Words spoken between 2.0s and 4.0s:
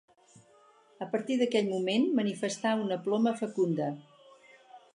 manifestà una ploma fecunda.